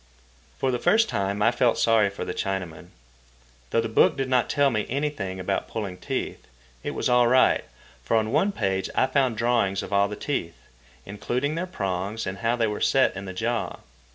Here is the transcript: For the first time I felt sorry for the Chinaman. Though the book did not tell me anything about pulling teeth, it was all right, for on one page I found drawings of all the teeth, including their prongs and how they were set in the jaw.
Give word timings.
For 0.57 0.71
the 0.71 0.79
first 0.79 1.07
time 1.09 1.43
I 1.43 1.51
felt 1.51 1.77
sorry 1.77 2.09
for 2.09 2.25
the 2.25 2.33
Chinaman. 2.33 2.87
Though 3.69 3.81
the 3.81 3.87
book 3.87 4.17
did 4.17 4.29
not 4.29 4.49
tell 4.49 4.71
me 4.71 4.87
anything 4.89 5.39
about 5.39 5.67
pulling 5.67 5.97
teeth, 5.99 6.47
it 6.81 6.95
was 6.95 7.07
all 7.07 7.27
right, 7.27 7.63
for 8.03 8.17
on 8.17 8.31
one 8.31 8.51
page 8.51 8.89
I 8.95 9.05
found 9.05 9.37
drawings 9.37 9.83
of 9.83 9.93
all 9.93 10.07
the 10.07 10.15
teeth, 10.15 10.57
including 11.05 11.53
their 11.53 11.67
prongs 11.67 12.25
and 12.25 12.39
how 12.39 12.55
they 12.55 12.65
were 12.65 12.81
set 12.81 13.15
in 13.15 13.25
the 13.25 13.33
jaw. 13.33 13.75